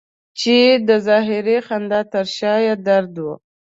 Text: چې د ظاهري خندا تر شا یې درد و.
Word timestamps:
چې 0.39 0.57
د 0.87 0.89
ظاهري 1.07 1.57
خندا 1.67 2.01
تر 2.13 2.25
شا 2.37 2.53
یې 2.65 2.73
درد 2.87 3.15
و. 3.25 3.27